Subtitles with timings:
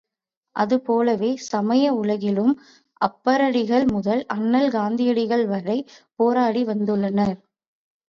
[0.55, 2.53] அது போலவே சமய உலகிலும்
[3.01, 5.79] அப்பரடிகள் முதல் அண்ணல் காந்தியடிகள் வரை
[6.19, 7.35] போராடி வந்துள்ளனர்.